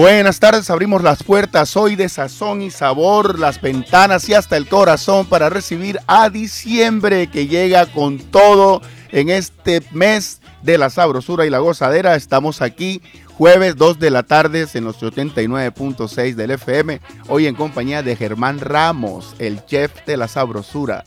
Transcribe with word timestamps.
Buenas 0.00 0.38
tardes, 0.38 0.70
abrimos 0.70 1.02
las 1.02 1.24
puertas 1.24 1.76
hoy 1.76 1.96
de 1.96 2.08
sazón 2.08 2.62
y 2.62 2.70
sabor, 2.70 3.36
las 3.36 3.60
ventanas 3.60 4.28
y 4.28 4.34
hasta 4.34 4.56
el 4.56 4.68
corazón 4.68 5.26
para 5.26 5.50
recibir 5.50 5.98
a 6.06 6.30
diciembre 6.30 7.26
que 7.26 7.48
llega 7.48 7.84
con 7.84 8.20
todo 8.20 8.80
en 9.10 9.28
este 9.28 9.82
mes 9.90 10.40
de 10.62 10.78
la 10.78 10.88
sabrosura 10.88 11.46
y 11.46 11.50
la 11.50 11.58
gozadera. 11.58 12.14
Estamos 12.14 12.62
aquí 12.62 13.02
jueves 13.34 13.74
2 13.74 13.98
de 13.98 14.10
la 14.10 14.22
tarde 14.22 14.68
en 14.72 14.84
los 14.84 15.02
89.6 15.02 16.34
del 16.36 16.52
FM, 16.52 17.00
hoy 17.26 17.48
en 17.48 17.56
compañía 17.56 18.04
de 18.04 18.14
Germán 18.14 18.60
Ramos, 18.60 19.34
el 19.40 19.66
chef 19.66 20.06
de 20.06 20.16
la 20.16 20.28
sabrosura. 20.28 21.02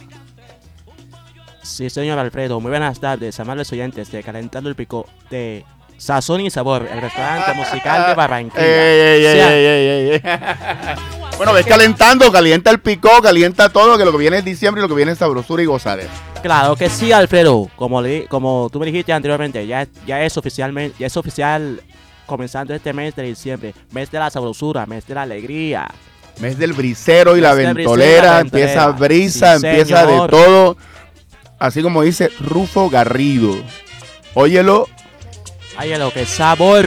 Sí, 1.63 1.89
señor 1.89 2.19
Alfredo, 2.19 2.59
muy 2.59 2.71
buenas 2.71 2.99
tardes, 2.99 3.39
amables 3.39 3.71
oyentes 3.71 4.11
de 4.11 4.21
Calentando 4.21 4.69
el 4.69 4.75
Pico 4.75 5.07
de 5.29 5.63
Sazón 6.01 6.41
y 6.41 6.49
Sabor, 6.49 6.89
el 6.91 6.99
restaurante 6.99 7.53
musical 7.53 8.07
de 8.07 8.15
Barranquilla. 8.15 8.65
bueno, 11.37 11.53
ves 11.53 11.67
calentando, 11.67 12.31
calienta 12.31 12.71
el 12.71 12.79
picó, 12.79 13.21
calienta 13.21 13.69
todo, 13.69 13.99
que 13.99 14.05
lo 14.05 14.11
que 14.11 14.17
viene 14.17 14.39
es 14.39 14.45
diciembre 14.45 14.81
y 14.81 14.81
lo 14.81 14.89
que 14.89 14.95
viene 14.95 15.11
es 15.11 15.19
sabrosura 15.19 15.61
y 15.61 15.67
gozadera. 15.67 16.09
Claro 16.41 16.75
que 16.75 16.89
sí, 16.89 17.11
Alfredo. 17.11 17.69
Como, 17.75 18.01
como 18.29 18.67
tú 18.71 18.79
me 18.79 18.87
dijiste 18.87 19.13
anteriormente, 19.13 19.67
ya, 19.67 19.87
ya 20.07 20.23
es 20.23 20.35
oficialmente, 20.37 20.95
ya 20.97 21.05
es 21.05 21.15
oficial 21.15 21.79
comenzando 22.25 22.73
este 22.73 22.93
mes 22.93 23.15
de 23.15 23.21
diciembre, 23.21 23.75
mes 23.91 24.09
de 24.09 24.17
la 24.17 24.31
sabrosura, 24.31 24.87
mes 24.87 25.05
de 25.05 25.13
la 25.13 25.21
alegría. 25.21 25.87
Mes 26.39 26.57
del 26.57 26.73
brisero 26.73 27.37
y 27.37 27.41
la 27.41 27.53
ventolera, 27.53 28.39
empieza 28.39 28.87
brisa, 28.87 29.53
empieza 29.53 30.07
de 30.07 30.27
todo. 30.29 30.77
Así 31.59 31.83
como 31.83 32.01
dice 32.01 32.31
Rufo 32.39 32.89
Garrido. 32.89 33.53
Óyelo 34.33 34.87
Ay, 35.77 35.97
lo 35.97 36.11
que 36.11 36.25
sabor. 36.25 36.85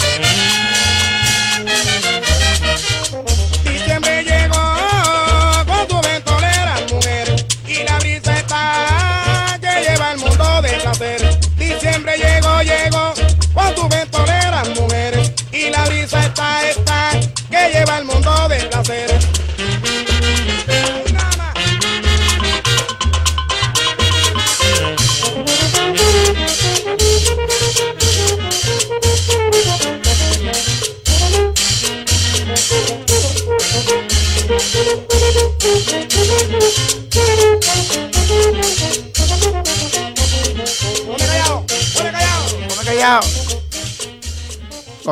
Germán. 0.00 0.77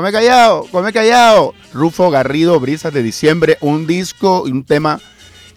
Come 0.06 0.18
callado, 0.18 0.68
come 0.70 0.92
callado. 0.92 1.52
Rufo 1.72 2.10
Garrido, 2.10 2.60
Brisas 2.60 2.92
de 2.92 3.02
Diciembre, 3.02 3.58
un 3.60 3.88
disco 3.88 4.44
y 4.46 4.52
un 4.52 4.62
tema 4.62 5.00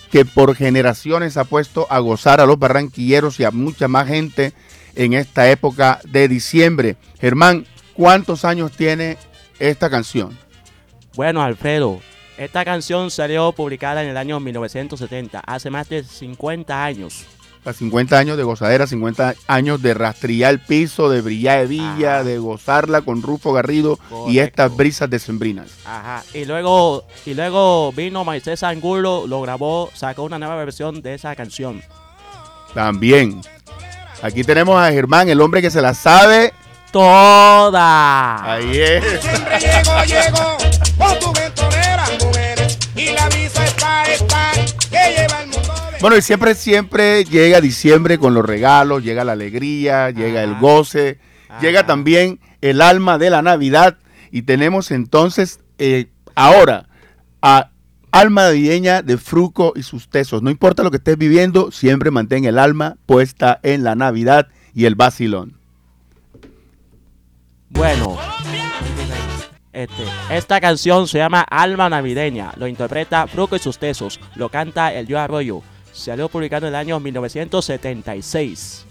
que 0.09 0.25
por 0.25 0.55
generaciones 0.55 1.37
ha 1.37 1.43
puesto 1.43 1.85
a 1.91 1.99
gozar 1.99 2.41
a 2.41 2.47
los 2.47 2.57
barranquilleros 2.57 3.39
y 3.39 3.43
a 3.43 3.51
mucha 3.51 3.88
más 3.88 4.07
gente 4.07 4.53
en 4.95 5.13
esta 5.13 5.51
época 5.51 5.99
de 6.03 6.27
diciembre. 6.27 6.97
Germán, 7.21 7.67
¿cuántos 7.93 8.43
años 8.43 8.71
tiene 8.71 9.19
esta 9.59 9.88
canción? 9.88 10.35
Bueno, 11.15 11.43
Alfredo, 11.43 11.99
esta 12.35 12.65
canción 12.65 13.11
salió 13.11 13.51
publicada 13.51 14.01
en 14.01 14.09
el 14.09 14.17
año 14.17 14.39
1970, 14.39 15.41
hace 15.45 15.69
más 15.69 15.89
de 15.89 16.03
50 16.03 16.83
años. 16.83 17.27
50 17.71 18.17
años 18.17 18.37
de 18.37 18.43
gozadera, 18.43 18.87
50 18.87 19.35
años 19.47 19.81
de 19.81 19.93
rastrillar 19.93 20.51
el 20.51 20.59
piso, 20.59 21.09
de 21.09 21.21
brillar 21.21 21.59
de 21.61 21.67
villa, 21.67 22.23
de 22.23 22.37
gozarla 22.39 23.01
con 23.01 23.21
Rufo 23.21 23.53
Garrido 23.53 23.99
y 24.27 24.39
estas 24.39 24.75
brisas 24.75 25.09
decembrinas. 25.09 25.69
Ajá. 25.85 26.23
Y 26.33 26.45
luego, 26.45 27.05
y 27.25 27.33
luego 27.33 27.91
vino 27.91 28.23
Moisés 28.23 28.63
Angulo, 28.63 29.25
lo 29.27 29.41
grabó, 29.41 29.89
sacó 29.93 30.23
una 30.23 30.39
nueva 30.39 30.55
versión 30.55 31.01
de 31.01 31.13
esa 31.13 31.35
canción. 31.35 31.81
También. 32.73 33.41
Aquí 34.21 34.43
tenemos 34.43 34.81
a 34.81 34.91
Germán, 34.91 35.29
el 35.29 35.39
hombre 35.41 35.61
que 35.61 35.71
se 35.71 35.81
la 35.81 35.93
sabe 35.93 36.53
toda. 36.91 38.53
Ahí 38.53 38.79
es. 38.79 39.03
Llego, 39.59 40.03
llego, 40.05 40.57
con 40.97 41.19
tu 41.19 41.33
y 43.00 43.05
la 43.13 43.27
está, 43.27 44.03
está, 44.03 44.51
que 44.91 45.15
lleva 45.15 45.41
el 45.41 45.47
mundo. 45.47 45.49
Bueno, 46.01 46.16
y 46.16 46.22
siempre, 46.22 46.56
siempre 46.56 47.25
llega 47.25 47.60
diciembre 47.60 48.18
con 48.18 48.34
los 48.34 48.46
regalos, 48.46 49.04
llega 49.04 49.25
la 49.25 49.34
alegría, 49.34 50.12
llega 50.12 50.44
el 50.44 50.56
goce, 50.57 51.19
llega 51.62 51.86
también 51.86 52.40
el 52.62 52.81
alma 52.81 53.18
de 53.18 53.30
la 53.30 53.42
Navidad. 53.42 53.98
Y 54.31 54.44
tenemos 54.44 54.92
entonces 54.92 55.60
eh, 55.78 56.07
ahora 56.36 56.88
a 57.42 57.72
alma 58.12 58.44
navideña 58.44 59.01
de 59.01 59.18
Fruco 59.18 59.74
y 59.75 59.84
sus 59.84 60.07
tesos. 60.07 60.42
No 60.42 60.50
importa 60.50 60.84
lo 60.84 60.92
que 60.92 60.98
estés 60.98 61.18
viviendo, 61.18 61.69
siempre 61.69 62.12
mantén 62.12 62.46
el 62.46 62.60
alma 62.60 62.96
puesta 63.06 63.60
en 63.62 63.84
la 63.84 63.96
Navidad 63.96 64.48
y 64.74 64.86
el 64.86 64.96
vacilón. 64.96 65.57
Bueno, 67.72 68.18
este, 69.74 70.04
esta 70.31 70.62
canción 70.62 71.10
se 71.10 71.18
llama 71.18 71.42
Alma 71.42 71.90
Navideña. 71.90 72.54
Lo 72.56 72.68
interpreta 72.68 73.28
Fruco 73.28 73.57
y 73.57 73.60
sus 73.60 73.78
tesos. 73.78 74.18
Lo 74.36 74.48
canta 74.48 74.94
el 74.94 75.06
Yo 75.06 75.19
Arroyo 75.19 75.62
salió 76.00 76.30
publicado 76.30 76.68
en 76.68 76.74
el 76.74 76.75
año 76.75 77.00
1976. 77.00 78.86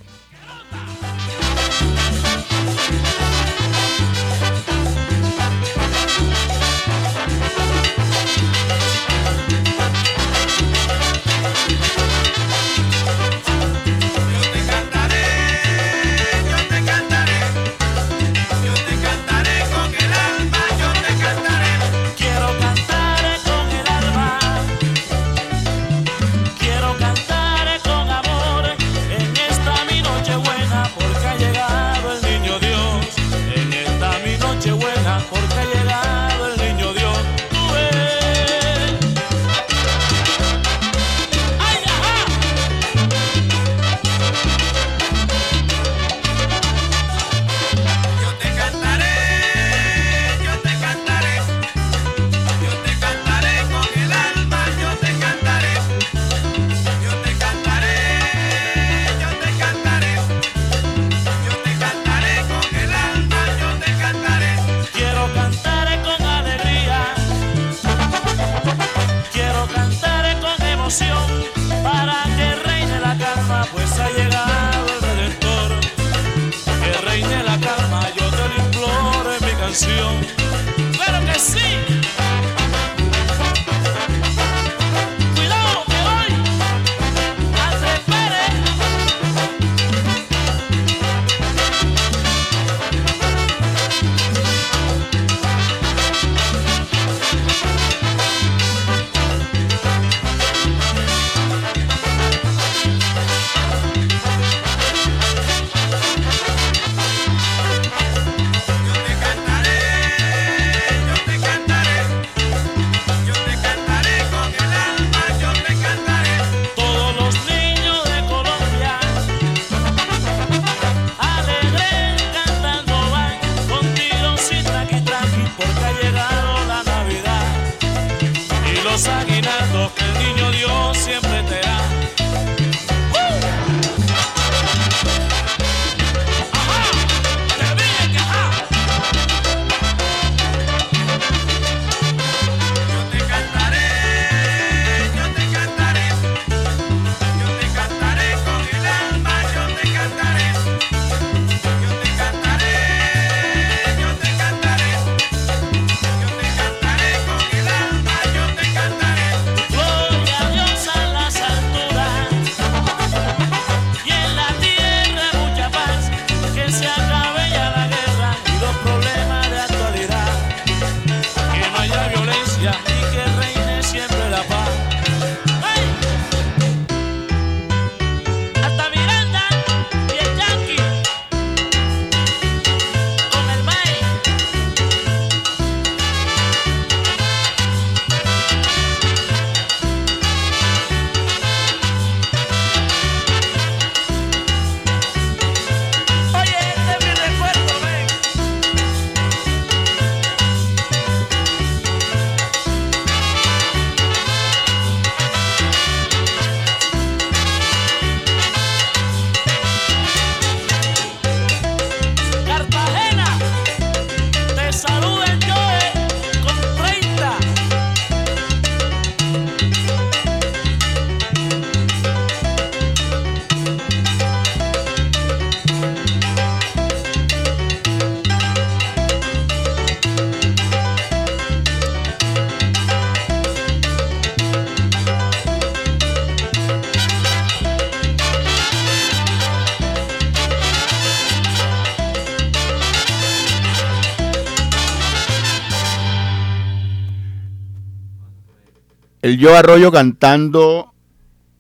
Yo 249.39 249.57
Arroyo 249.57 249.93
cantando 249.93 250.93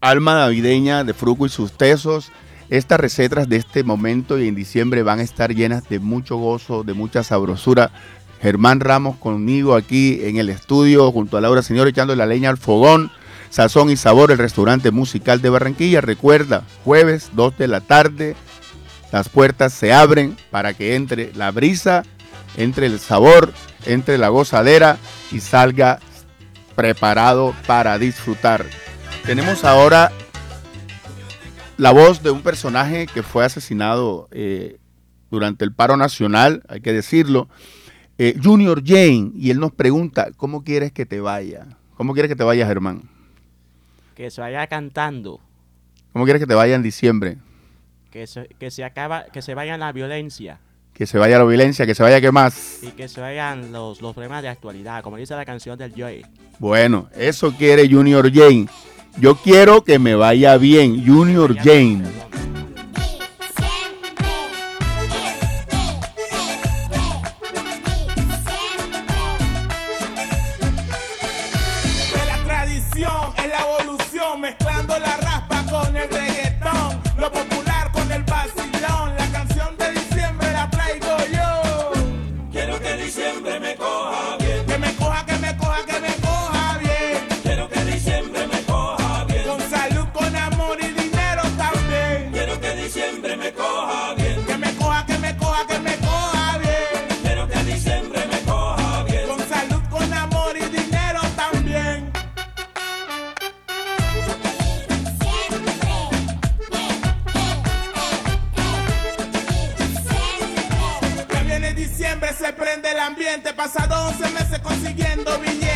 Alma 0.00 0.34
Navideña 0.34 1.04
de 1.04 1.14
Fruco 1.14 1.46
y 1.46 1.48
sus 1.48 1.70
tesos. 1.70 2.32
Estas 2.70 2.98
recetas 2.98 3.48
de 3.48 3.54
este 3.54 3.84
momento 3.84 4.36
y 4.36 4.48
en 4.48 4.56
diciembre 4.56 5.04
van 5.04 5.20
a 5.20 5.22
estar 5.22 5.54
llenas 5.54 5.88
de 5.88 6.00
mucho 6.00 6.38
gozo, 6.38 6.82
de 6.82 6.94
mucha 6.94 7.22
sabrosura. 7.22 7.92
Germán 8.42 8.80
Ramos 8.80 9.16
conmigo 9.18 9.76
aquí 9.76 10.18
en 10.24 10.38
el 10.38 10.48
estudio, 10.48 11.12
junto 11.12 11.36
a 11.36 11.40
Laura 11.40 11.62
Señor, 11.62 11.86
echando 11.86 12.16
la 12.16 12.26
leña 12.26 12.50
al 12.50 12.58
fogón. 12.58 13.12
Sazón 13.48 13.90
y 13.90 13.96
Sabor, 13.96 14.32
el 14.32 14.38
restaurante 14.38 14.90
musical 14.90 15.40
de 15.40 15.50
Barranquilla. 15.50 16.00
Recuerda, 16.00 16.64
jueves 16.84 17.30
2 17.34 17.58
de 17.58 17.68
la 17.68 17.80
tarde, 17.80 18.34
las 19.12 19.28
puertas 19.28 19.72
se 19.72 19.92
abren 19.92 20.36
para 20.50 20.74
que 20.74 20.96
entre 20.96 21.32
la 21.34 21.52
brisa, 21.52 22.02
entre 22.56 22.86
el 22.86 22.98
sabor, 22.98 23.52
entre 23.86 24.18
la 24.18 24.30
gozadera 24.30 24.98
y 25.30 25.38
salga 25.38 26.00
preparado 26.78 27.56
para 27.66 27.98
disfrutar. 27.98 28.64
Tenemos 29.26 29.64
ahora 29.64 30.12
la 31.76 31.90
voz 31.90 32.22
de 32.22 32.30
un 32.30 32.40
personaje 32.42 33.08
que 33.12 33.24
fue 33.24 33.44
asesinado 33.44 34.28
eh, 34.30 34.78
durante 35.28 35.64
el 35.64 35.72
paro 35.72 35.96
nacional, 35.96 36.62
hay 36.68 36.80
que 36.80 36.92
decirlo, 36.92 37.48
eh, 38.16 38.38
Junior 38.40 38.80
Jane, 38.86 39.32
y 39.34 39.50
él 39.50 39.58
nos 39.58 39.72
pregunta, 39.72 40.28
¿cómo 40.36 40.62
quieres 40.62 40.92
que 40.92 41.04
te 41.04 41.18
vaya? 41.18 41.66
¿Cómo 41.96 42.12
quieres 42.12 42.28
que 42.28 42.36
te 42.36 42.44
vaya, 42.44 42.64
Germán? 42.64 43.10
Que 44.14 44.30
se 44.30 44.40
vaya 44.40 44.64
cantando. 44.68 45.40
¿Cómo 46.12 46.26
quieres 46.26 46.38
que 46.38 46.46
te 46.46 46.54
vaya 46.54 46.76
en 46.76 46.84
diciembre? 46.84 47.38
Que 48.12 48.28
se, 48.28 48.46
que 48.56 48.70
se 48.70 48.84
acaba, 48.84 49.24
que 49.24 49.42
se 49.42 49.54
vaya 49.54 49.76
la 49.78 49.90
violencia 49.90 50.60
que 50.98 51.06
se 51.06 51.16
vaya 51.16 51.38
la 51.38 51.44
violencia, 51.44 51.86
que 51.86 51.94
se 51.94 52.02
vaya 52.02 52.20
qué 52.20 52.32
más. 52.32 52.80
Y 52.82 52.88
que 52.88 53.06
se 53.06 53.20
vayan 53.20 53.70
los, 53.70 54.02
los 54.02 54.12
problemas 54.14 54.42
de 54.42 54.48
actualidad, 54.48 55.00
como 55.04 55.16
dice 55.16 55.36
la 55.36 55.44
canción 55.44 55.78
del 55.78 55.94
Joy. 55.94 56.26
Bueno, 56.58 57.08
eso 57.16 57.52
quiere 57.56 57.88
Junior 57.88 58.28
Jane. 58.32 58.66
Yo 59.16 59.36
quiero 59.36 59.84
que 59.84 60.00
me 60.00 60.16
vaya 60.16 60.56
bien, 60.58 61.06
Junior 61.06 61.56
Jane. 61.56 62.02
Saquen 113.08 113.42
los 113.88 114.50
bafles 114.50 114.94
que 114.94 115.02
esto 115.02 115.42
es 115.44 115.67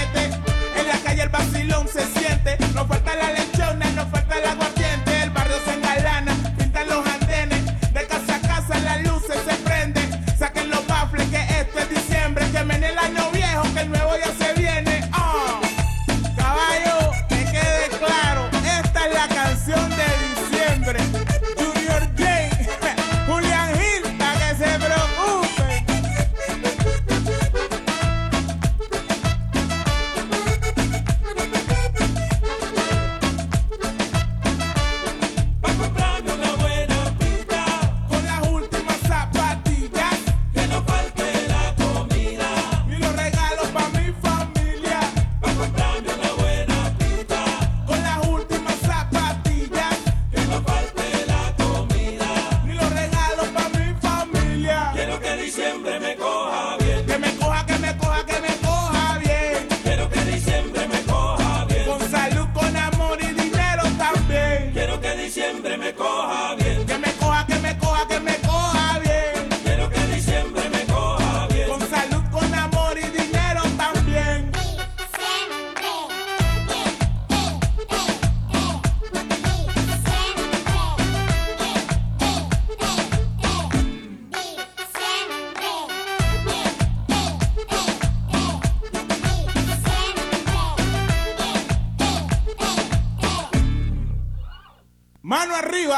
arriba, 95.62 95.96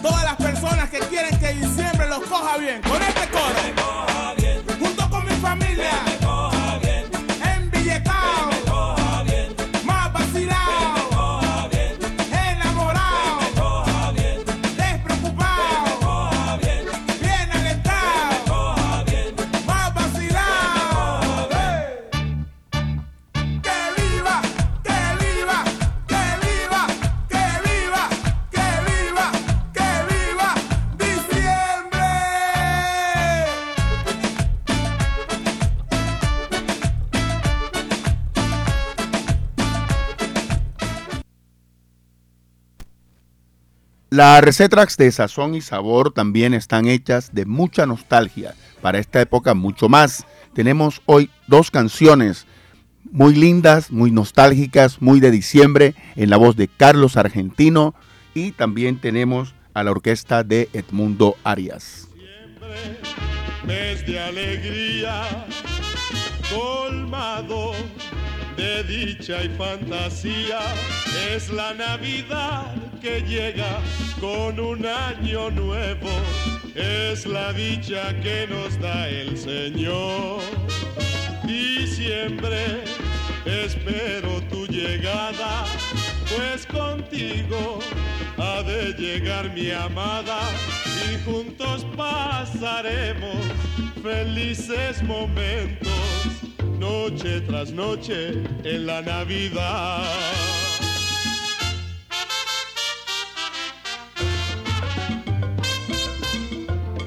todas 0.00 0.24
las 0.24 0.36
personas 0.36 0.88
que 0.90 0.98
quieren 1.00 1.38
que 1.38 1.52
diciembre 1.52 2.08
los 2.08 2.20
coja 2.20 2.56
bien. 2.56 2.80
Con 2.82 3.00
este 3.02 3.28
coro. 3.28 3.81
Las 44.12 44.44
recetas 44.44 44.98
de 44.98 45.10
sazón 45.10 45.54
y 45.54 45.62
sabor 45.62 46.12
también 46.12 46.52
están 46.52 46.86
hechas 46.86 47.32
de 47.32 47.46
mucha 47.46 47.86
nostalgia. 47.86 48.54
Para 48.82 48.98
esta 48.98 49.22
época 49.22 49.54
mucho 49.54 49.88
más. 49.88 50.26
Tenemos 50.52 51.00
hoy 51.06 51.30
dos 51.46 51.70
canciones 51.70 52.46
muy 53.10 53.34
lindas, 53.34 53.90
muy 53.90 54.10
nostálgicas, 54.10 55.00
muy 55.00 55.18
de 55.18 55.30
diciembre, 55.30 55.94
en 56.14 56.28
la 56.28 56.36
voz 56.36 56.56
de 56.56 56.68
Carlos 56.68 57.16
Argentino 57.16 57.94
y 58.34 58.52
también 58.52 59.00
tenemos 59.00 59.54
a 59.72 59.82
la 59.82 59.92
orquesta 59.92 60.44
de 60.44 60.68
Edmundo 60.74 61.38
Arias. 61.42 62.06
mes 63.66 64.04
de 64.04 64.20
alegría, 64.20 65.46
colmado 66.54 67.72
de 68.56 68.82
dicha 68.84 69.44
y 69.44 69.48
fantasía. 69.50 70.60
Es 71.34 71.50
la 71.50 71.74
Navidad 71.74 72.74
que 73.00 73.20
llega 73.22 73.80
con 74.20 74.58
un 74.60 74.86
año 74.86 75.50
nuevo. 75.50 76.10
Es 76.74 77.26
la 77.26 77.52
dicha 77.52 78.14
que 78.20 78.46
nos 78.48 78.78
da 78.80 79.08
el 79.08 79.36
Señor. 79.36 80.40
Diciembre, 81.44 82.84
espero 83.44 84.40
tu 84.50 84.66
llegada, 84.66 85.64
pues 86.34 86.66
contigo 86.66 87.80
ha 88.38 88.62
de 88.62 88.92
llegar 88.94 89.52
mi 89.52 89.70
amada 89.70 90.40
y 91.10 91.24
juntos 91.24 91.86
pasaremos 91.96 93.36
felices 94.02 95.02
momentos, 95.02 95.88
noche 96.82 97.40
tras 97.42 97.70
noche 97.70 98.42
en 98.64 98.86
la 98.86 99.00
Navidad. 99.02 100.02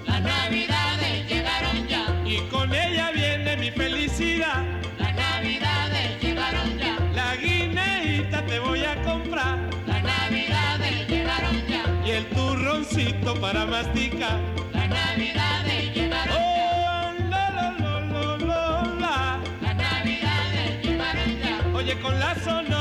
Las 0.07 0.21
navidades 0.21 1.29
llegaron 1.29 1.87
ya, 1.89 2.05
Y 2.25 2.37
con 2.49 2.73
ella 2.73 3.11
viene 3.11 3.57
mi 3.57 3.69
felicidad, 3.71 4.63
las 4.97 5.13
navidades 5.13 6.21
llegaron 6.23 6.69
ya, 6.79 6.95
la 7.13 7.35
guineíta 7.35 8.45
te 8.45 8.59
voy 8.59 8.81
a 8.85 8.95
comprar. 9.03 9.57
Las 9.85 10.01
navidades 10.03 11.05
llegaron 11.09 11.55
ya, 11.67 11.83
y 12.07 12.11
el 12.11 12.25
turroncito 12.29 13.35
para 13.41 13.65
masticar. 13.65 14.39
Con 22.05 22.19
la 22.19 22.35
sonora 22.35 22.74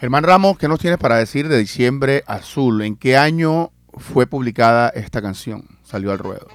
Germán 0.00 0.24
Ramos, 0.24 0.56
¿qué 0.58 0.66
nos 0.66 0.78
tienes 0.80 0.98
para 0.98 1.16
decir 1.16 1.48
de 1.48 1.58
Diciembre 1.58 2.24
Azul? 2.26 2.80
¿En 2.82 2.96
qué 2.96 3.16
año 3.18 3.70
fue 3.98 4.26
publicada 4.26 4.88
esta 4.90 5.20
canción? 5.20 5.64
Salió 5.84 6.10
al 6.12 6.18
ruedo. 6.18 6.48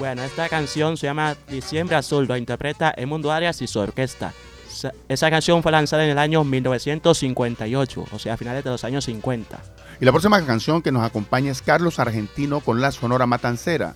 Bueno, 0.00 0.24
esta 0.24 0.48
canción 0.48 0.96
se 0.96 1.06
llama 1.06 1.36
Diciembre 1.48 1.94
Azul, 1.94 2.26
lo 2.26 2.36
interpreta 2.36 2.92
Mundo 3.06 3.30
Arias 3.30 3.62
y 3.62 3.68
su 3.68 3.78
orquesta. 3.78 4.32
Sa- 4.68 4.92
Esa 5.08 5.30
canción 5.30 5.62
fue 5.62 5.70
lanzada 5.70 6.04
en 6.04 6.10
el 6.10 6.18
año 6.18 6.42
1958, 6.42 8.04
o 8.10 8.18
sea, 8.18 8.34
a 8.34 8.36
finales 8.36 8.64
de 8.64 8.70
los 8.70 8.82
años 8.82 9.04
50. 9.04 9.60
Y 10.00 10.04
la 10.04 10.10
próxima 10.10 10.44
canción 10.44 10.82
que 10.82 10.90
nos 10.90 11.04
acompaña 11.04 11.52
es 11.52 11.62
Carlos 11.62 12.00
Argentino 12.00 12.58
con 12.58 12.80
la 12.80 12.90
Sonora 12.90 13.26
Matancera. 13.26 13.94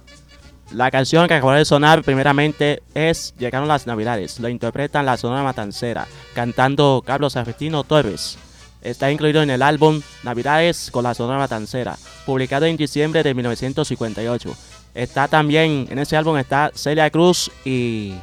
La 0.73 0.91
canción 0.91 1.27
que 1.27 1.35
acaba 1.35 1.57
de 1.57 1.65
sonar 1.65 2.03
primeramente 2.03 2.83
es 2.95 3.35
Llegaron 3.39 3.69
las 3.69 3.87
Navidades. 3.87 4.39
Lo 4.39 4.49
interpretan 4.49 5.07
la 5.07 5.17
Sonora 5.17 5.43
Matancera, 5.43 6.07
cantando 6.35 7.03
Carlos 7.07 7.37
Argentino 7.37 7.85
Torres. 7.85 8.39
Está 8.83 9.11
incluido 9.11 9.43
en 9.43 9.51
el 9.51 9.63
álbum 9.63 10.03
Navidades 10.23 10.91
con 10.91 11.05
la 11.05 11.15
Sonora 11.15 11.39
Matancera, 11.39 11.97
publicado 12.27 12.67
en 12.67 12.77
diciembre 12.77 13.23
de 13.23 13.35
1958. 13.35 14.55
Está 14.95 15.27
también, 15.27 15.87
en 15.91 15.99
ese 15.99 16.17
álbum 16.17 16.37
está 16.37 16.71
Celia 16.75 17.11
Cruz 17.11 17.51
y... 17.65 18.15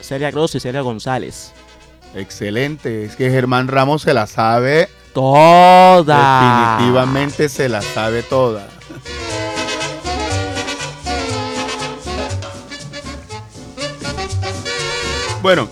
Celia 0.00 0.30
Cruz 0.30 0.54
y 0.54 0.60
Celia 0.60 0.82
González. 0.82 1.52
Excelente, 2.14 3.04
es 3.04 3.16
que 3.16 3.30
Germán 3.30 3.68
Ramos 3.68 4.02
se 4.02 4.12
la 4.12 4.26
sabe, 4.26 4.88
Toda. 5.14 6.76
definitivamente 6.76 7.48
se 7.48 7.68
la 7.68 7.80
sabe 7.80 8.22
toda. 8.22 8.68
Bueno, 15.44 15.68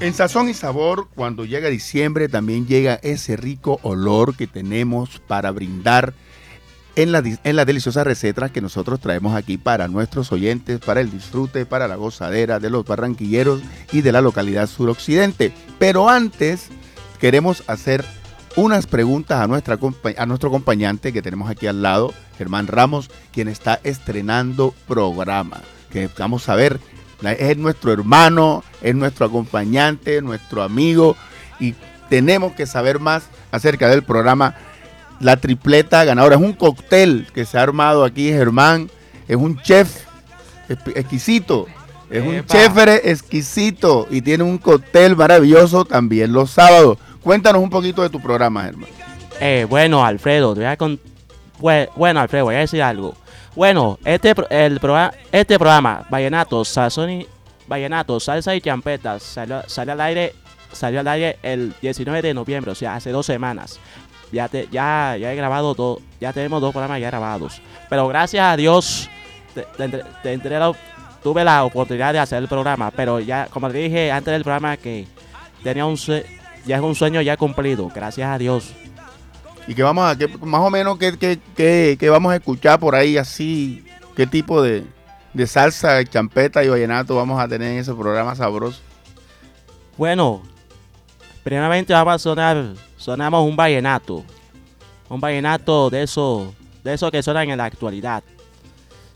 en 0.00 0.14
Sazón 0.14 0.48
y 0.48 0.54
Sabor, 0.54 1.06
cuando 1.14 1.44
llega 1.44 1.68
diciembre, 1.68 2.28
también 2.28 2.66
llega 2.66 2.98
ese 3.04 3.36
rico 3.36 3.78
olor 3.84 4.36
que 4.36 4.48
tenemos 4.48 5.20
para 5.28 5.52
brindar 5.52 6.12
en 6.96 7.12
la, 7.12 7.22
di- 7.22 7.38
en 7.44 7.54
la 7.54 7.64
deliciosa 7.64 8.02
receta 8.02 8.48
que 8.48 8.60
nosotros 8.60 8.98
traemos 8.98 9.36
aquí 9.36 9.58
para 9.58 9.86
nuestros 9.86 10.32
oyentes, 10.32 10.80
para 10.80 11.00
el 11.00 11.12
disfrute, 11.12 11.66
para 11.66 11.86
la 11.86 11.94
gozadera 11.94 12.58
de 12.58 12.68
los 12.68 12.84
barranquilleros 12.84 13.60
y 13.92 14.00
de 14.00 14.10
la 14.10 14.22
localidad 14.22 14.66
suroccidente. 14.66 15.52
Pero 15.78 16.08
antes, 16.10 16.66
queremos 17.20 17.62
hacer 17.68 18.04
unas 18.56 18.88
preguntas 18.88 19.40
a, 19.40 19.46
nuestra, 19.46 19.78
a 20.18 20.26
nuestro 20.26 20.48
acompañante 20.48 21.12
que 21.12 21.22
tenemos 21.22 21.48
aquí 21.48 21.68
al 21.68 21.80
lado, 21.80 22.12
Germán 22.38 22.66
Ramos, 22.66 23.08
quien 23.32 23.46
está 23.46 23.78
estrenando 23.84 24.74
programa. 24.88 25.60
Que 25.92 26.10
vamos 26.18 26.48
a 26.48 26.56
ver, 26.56 26.80
es 27.22 27.56
nuestro 27.56 27.92
hermano, 27.92 28.62
es 28.82 28.94
nuestro 28.94 29.26
acompañante, 29.26 30.20
nuestro 30.22 30.62
amigo, 30.62 31.16
y 31.58 31.74
tenemos 32.08 32.52
que 32.52 32.66
saber 32.66 33.00
más 33.00 33.24
acerca 33.50 33.88
del 33.88 34.02
programa 34.02 34.54
La 35.20 35.36
Tripleta 35.38 36.04
Ganadora. 36.04 36.36
Es 36.36 36.42
un 36.42 36.52
cóctel 36.52 37.26
que 37.34 37.44
se 37.44 37.58
ha 37.58 37.62
armado 37.62 38.04
aquí, 38.04 38.28
Germán, 38.30 38.90
es 39.28 39.36
un 39.36 39.60
chef 39.62 40.04
exquisito. 40.68 41.66
Es 42.10 42.22
un 42.24 42.44
chef 42.46 42.76
exquisito 43.04 44.06
y 44.10 44.20
tiene 44.22 44.44
un 44.44 44.58
cóctel 44.58 45.16
maravilloso 45.16 45.84
también 45.84 46.32
los 46.32 46.50
sábados. 46.50 46.98
Cuéntanos 47.22 47.60
un 47.60 47.70
poquito 47.70 48.02
de 48.02 48.10
tu 48.10 48.20
programa, 48.20 48.62
Germán. 48.64 48.88
Eh, 49.40 49.66
bueno, 49.68 50.04
Alfredo, 50.04 50.54
te 50.54 50.60
voy 50.60 50.68
a 50.68 50.76
con... 50.76 51.00
Bue- 51.60 51.88
Bueno, 51.96 52.20
Alfredo, 52.20 52.44
voy 52.44 52.54
a 52.54 52.58
decir 52.60 52.82
algo. 52.82 53.16
Bueno, 53.56 53.98
este, 54.04 54.32
el 54.50 54.78
programa, 54.80 55.12
este 55.32 55.58
programa, 55.58 56.06
Vallenato, 56.10 56.64
Sazón 56.64 57.10
y... 57.10 57.26
Vallenato, 57.68 58.20
Salsa 58.20 58.54
y 58.54 58.60
Champetas, 58.60 59.24
salió, 59.24 59.60
salió 59.66 59.94
al 59.94 60.00
aire 60.02 60.34
salió 60.70 61.00
al 61.00 61.08
aire 61.08 61.36
el 61.42 61.74
19 61.82 62.22
de 62.22 62.32
noviembre, 62.32 62.70
o 62.70 62.74
sea, 62.76 62.94
hace 62.94 63.10
dos 63.10 63.26
semanas. 63.26 63.80
Ya, 64.30 64.46
te, 64.46 64.68
ya, 64.70 65.16
ya 65.18 65.32
he 65.32 65.36
grabado 65.36 65.74
dos, 65.74 65.98
ya 66.20 66.32
tenemos 66.32 66.60
dos 66.60 66.70
programas 66.70 67.00
ya 67.00 67.08
grabados. 67.08 67.60
Pero 67.90 68.06
gracias 68.06 68.44
a 68.44 68.56
Dios, 68.56 69.08
te- 69.54 69.66
te 70.22 70.38
te 70.38 70.50
la- 70.50 70.72
tuve 71.24 71.42
la 71.42 71.64
oportunidad 71.64 72.12
de 72.12 72.20
hacer 72.20 72.38
el 72.40 72.46
programa. 72.48 72.92
Pero 72.92 73.18
ya, 73.18 73.46
como 73.50 73.68
dije 73.70 74.12
antes 74.12 74.32
del 74.32 74.42
programa, 74.44 74.76
que 74.76 75.06
tenía 75.64 75.86
un, 75.86 75.96
ya 76.66 76.76
es 76.76 76.82
un 76.82 76.94
sueño 76.94 77.20
ya 77.22 77.36
cumplido, 77.36 77.88
gracias 77.92 78.28
a 78.28 78.38
Dios. 78.38 78.74
Y 79.66 79.74
que 79.74 79.82
vamos 79.82 80.08
a, 80.10 80.16
que 80.16 80.28
más 80.28 80.60
o 80.60 80.70
menos, 80.70 80.96
qué 80.98 81.16
qué- 81.18 81.40
qué- 81.56 81.96
qué 81.98 82.08
vamos 82.10 82.32
a 82.32 82.36
escuchar 82.36 82.78
por 82.78 82.94
ahí 82.94 83.16
así? 83.16 83.84
¿Qué 84.14 84.26
tipo 84.26 84.62
de, 84.62 84.84
de 85.34 85.46
salsa, 85.46 86.04
champeta 86.04 86.62
y 86.64 86.68
vallenato 86.68 87.16
vamos 87.16 87.40
a 87.40 87.48
tener 87.48 87.72
en 87.72 87.78
ese 87.78 87.92
programa 87.94 88.34
sabroso? 88.36 88.80
Bueno, 89.96 90.42
primeramente 91.42 91.92
vamos 91.92 92.14
a 92.14 92.18
sonar, 92.18 92.74
sonamos 92.96 93.44
un 93.48 93.56
vallenato. 93.56 94.24
Un 95.08 95.20
vallenato 95.20 95.88
de 95.90 96.02
eso, 96.02 96.54
de 96.82 96.94
eso 96.94 97.10
que 97.10 97.22
suenan 97.22 97.50
en 97.50 97.58
la 97.58 97.64
actualidad. 97.64 98.22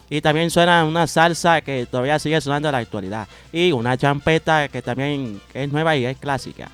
Y 0.09 0.21
también 0.21 0.51
suena 0.51 0.85
una 0.85 1.07
salsa 1.07 1.61
que 1.61 1.87
todavía 1.87 2.19
sigue 2.19 2.41
sonando 2.41 2.69
en 2.69 2.73
la 2.73 2.79
actualidad. 2.79 3.29
Y 3.53 3.71
una 3.73 3.97
champeta 3.97 4.69
que 4.69 4.83
también 4.83 5.41
es 5.55 5.71
nueva 5.71 5.97
y 5.97 6.05
es 6.05 6.17
clásica. 6.19 6.69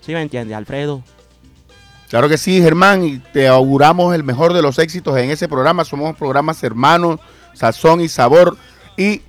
¿Sí 0.00 0.12
me 0.12 0.20
entiende, 0.20 0.54
Alfredo? 0.54 1.02
Claro 2.14 2.28
que 2.28 2.38
sí, 2.38 2.62
Germán, 2.62 3.04
y 3.04 3.18
te 3.18 3.48
auguramos 3.48 4.14
el 4.14 4.22
mejor 4.22 4.52
de 4.52 4.62
los 4.62 4.78
éxitos 4.78 5.18
en 5.18 5.30
ese 5.30 5.48
programa. 5.48 5.84
Somos 5.84 6.16
programas 6.16 6.62
hermanos, 6.62 7.18
sazón 7.54 8.00
y 8.00 8.06
sabor, 8.06 8.56
y 8.96 9.22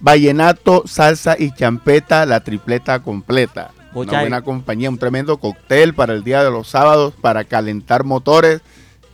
vallenato, 0.00 0.84
salsa 0.86 1.36
y 1.38 1.52
champeta, 1.52 2.24
la 2.24 2.40
tripleta 2.40 3.00
completa. 3.00 3.72
Una 3.92 4.20
buena 4.20 4.40
compañía, 4.40 4.88
un 4.88 4.96
tremendo 4.96 5.36
cóctel 5.36 5.92
para 5.92 6.14
el 6.14 6.24
día 6.24 6.42
de 6.42 6.50
los 6.50 6.68
sábados, 6.68 7.12
para 7.20 7.44
calentar 7.44 8.04
motores, 8.04 8.62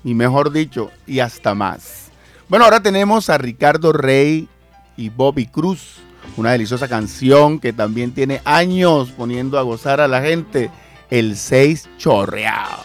y 0.04 0.14
mejor 0.14 0.52
dicho, 0.52 0.92
y 1.04 1.18
hasta 1.18 1.52
más. 1.56 2.12
Bueno, 2.48 2.64
ahora 2.64 2.80
tenemos 2.80 3.28
a 3.28 3.38
Ricardo 3.38 3.92
Rey 3.92 4.48
y 4.96 5.08
Bobby 5.08 5.46
Cruz, 5.46 5.96
una 6.36 6.52
deliciosa 6.52 6.86
canción 6.86 7.58
que 7.58 7.72
también 7.72 8.12
tiene 8.12 8.40
años 8.44 9.10
poniendo 9.10 9.58
a 9.58 9.62
gozar 9.62 10.00
a 10.00 10.06
la 10.06 10.22
gente, 10.22 10.70
el 11.10 11.36
6 11.36 11.88
chorreado. 11.98 12.84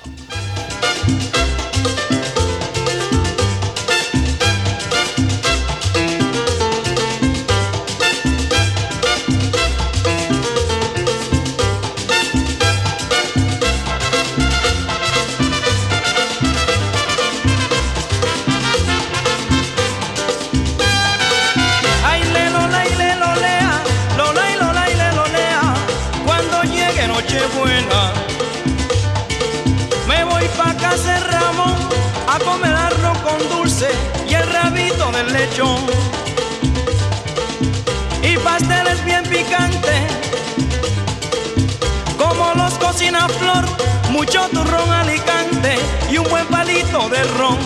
De 47.09 47.23
ron. 47.23 47.57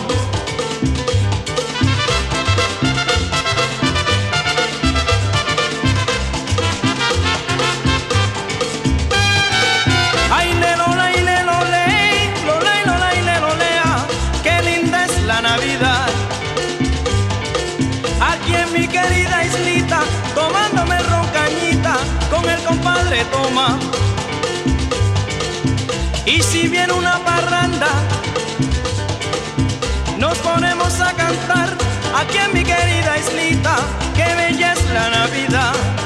Ay, 10.32 10.54
le, 10.54 10.76
lo, 10.76 10.94
la, 10.94 11.12
y 11.12 11.22
le, 11.22 11.42
lo, 11.44 11.64
le, 11.64 11.86
lo, 12.46 12.60
la, 12.60 12.80
y 12.80 12.86
lo, 12.86 12.98
la, 12.98 13.14
y 13.14 13.22
le, 13.22 13.40
lo, 13.40 13.54
lea, 13.56 14.06
qué 14.42 14.62
linda 14.62 15.04
es 15.04 15.22
la 15.22 15.40
Navidad. 15.40 16.08
Aquí 18.20 18.54
en 18.54 18.72
mi 18.72 18.88
querida 18.88 19.44
islita, 19.44 20.00
tomándome 20.34 20.98
roncañita, 21.02 21.96
con 22.30 22.48
el 22.48 22.60
compadre 22.62 23.24
toma. 23.26 23.78
Y 26.24 26.42
si 26.42 26.68
viene 26.68 26.92
una 26.92 27.18
parranda, 27.24 27.88
aquí 32.16 32.38
en 32.38 32.52
mi 32.52 32.64
querida 32.64 33.18
islita, 33.18 33.76
qué 34.14 34.24
bella 34.34 34.72
es 34.72 34.90
la 34.90 35.10
Navidad. 35.10 36.05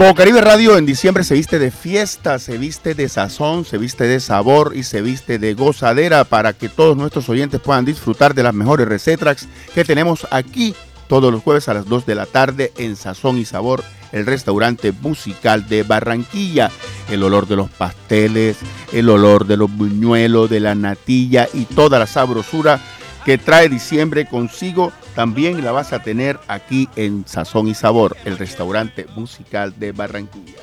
Caribe 0.00 0.40
Radio 0.40 0.76
en 0.76 0.86
diciembre 0.86 1.24
se 1.24 1.34
viste 1.34 1.58
de 1.58 1.70
fiesta, 1.70 2.38
se 2.38 2.58
viste 2.58 2.94
de 2.94 3.08
sazón, 3.08 3.64
se 3.64 3.78
viste 3.78 4.04
de 4.04 4.18
sabor 4.18 4.72
y 4.74 4.82
se 4.82 5.02
viste 5.02 5.38
de 5.38 5.54
gozadera 5.54 6.24
para 6.24 6.52
que 6.52 6.68
todos 6.68 6.96
nuestros 6.96 7.28
oyentes 7.28 7.60
puedan 7.60 7.84
disfrutar 7.84 8.34
de 8.34 8.42
las 8.42 8.52
mejores 8.52 8.88
recetas 8.88 9.46
que 9.72 9.84
tenemos 9.84 10.26
aquí 10.30 10.74
todos 11.06 11.30
los 11.30 11.42
jueves 11.42 11.68
a 11.68 11.74
las 11.74 11.86
2 11.86 12.06
de 12.06 12.14
la 12.14 12.26
tarde 12.26 12.72
en 12.76 12.96
Sazón 12.96 13.38
y 13.38 13.44
Sabor, 13.44 13.84
el 14.10 14.26
restaurante 14.26 14.90
musical 14.90 15.68
de 15.68 15.84
Barranquilla. 15.84 16.70
El 17.08 17.22
olor 17.22 17.46
de 17.46 17.56
los 17.56 17.70
pasteles, 17.70 18.56
el 18.92 19.08
olor 19.08 19.46
de 19.46 19.56
los 19.56 19.70
buñuelos, 19.70 20.50
de 20.50 20.60
la 20.60 20.74
natilla 20.74 21.48
y 21.52 21.66
toda 21.66 21.98
la 21.98 22.06
sabrosura 22.06 22.80
que 23.24 23.38
trae 23.38 23.68
diciembre 23.68 24.26
consigo 24.26 24.92
también 25.20 25.62
la 25.62 25.70
vas 25.70 25.92
a 25.92 25.98
tener 25.98 26.40
aquí 26.48 26.88
en 26.96 27.28
Sazón 27.28 27.68
y 27.68 27.74
Sabor, 27.74 28.16
el 28.24 28.38
restaurante 28.38 29.04
musical 29.16 29.74
de 29.78 29.92
Barranquilla. 29.92 30.56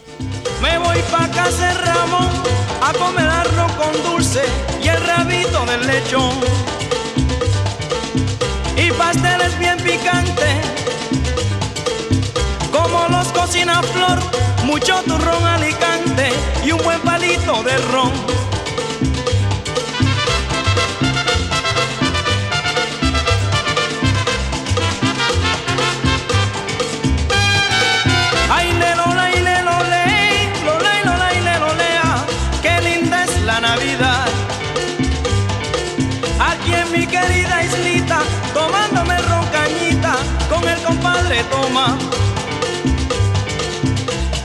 Me 0.63 0.79
voy 0.79 0.97
pa' 1.11 1.27
casa 1.27 1.75
Ramón 1.75 2.27
a 2.81 2.91
comer 2.93 3.29
arroz 3.29 3.71
con 3.73 3.93
dulce 4.01 4.41
y 4.83 4.87
el 4.87 4.99
rabito 5.05 5.63
del 5.63 5.85
lechón. 5.85 6.31
Y 8.75 8.89
pasteles 8.93 9.59
bien 9.59 9.77
picantes, 9.77 10.55
como 12.71 13.09
los 13.09 13.27
cocina 13.27 13.83
Flor, 13.83 14.17
mucho 14.65 14.95
turrón 15.03 15.45
alicante 15.45 16.31
y 16.65 16.71
un 16.71 16.83
buen 16.83 16.99
palito 17.01 17.61
de 17.61 17.77
ron. 17.91 18.56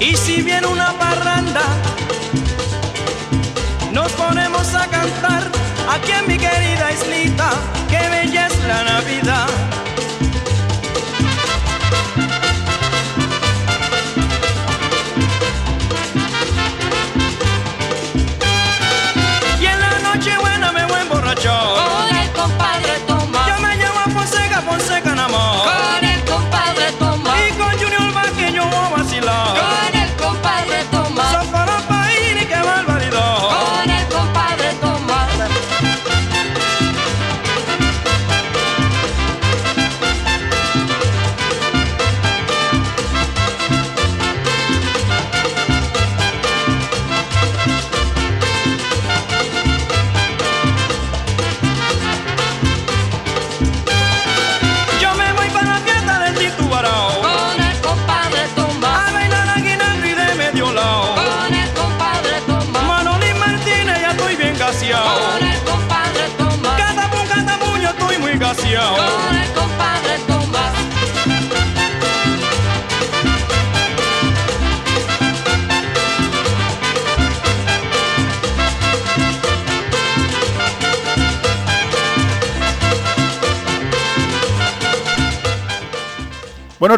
Y 0.03 0.17
si 0.17 0.43
viene 0.43 0.67
una 0.67 0.93
parranda, 0.99 1.63
nos 3.93 4.11
ponemos 4.13 4.75
a 4.75 4.89
cantar 4.89 5.49
aquí 5.89 6.11
en 6.11 6.27
mi 6.27 6.37
querida 6.39 6.91
islita, 6.91 7.51
qué 7.89 8.09
bella 8.09 8.49
es 8.49 8.65
la 8.67 8.83
Navidad. 8.83 9.47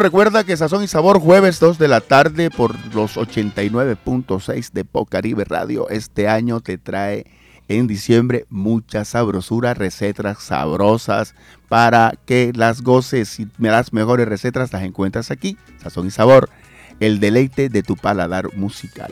Recuerda 0.05 0.43
que 0.43 0.55
Sazón 0.55 0.83
y 0.83 0.87
Sabor 0.87 1.19
jueves 1.19 1.59
2 1.59 1.79
de 1.79 1.87
la 1.87 1.99
tarde 1.99 2.51
por 2.51 2.75
los 2.93 3.17
89.6 3.17 4.71
de 4.71 4.85
Pocaribe 4.85 5.45
Radio. 5.45 5.89
Este 5.89 6.27
año 6.27 6.61
te 6.61 6.77
trae 6.77 7.25
en 7.69 7.87
diciembre 7.87 8.45
mucha 8.51 9.03
sabrosura, 9.03 9.73
recetas 9.73 10.43
sabrosas 10.43 11.33
para 11.69 12.13
que 12.27 12.51
las 12.53 12.83
goces 12.83 13.39
y 13.39 13.47
las 13.57 13.93
mejores 13.93 14.27
recetas 14.27 14.71
las 14.73 14.83
encuentras 14.83 15.31
aquí. 15.31 15.57
Sazón 15.81 16.05
y 16.05 16.11
Sabor, 16.11 16.51
el 16.99 17.19
deleite 17.19 17.69
de 17.69 17.81
tu 17.81 17.95
paladar 17.95 18.55
musical. 18.55 19.11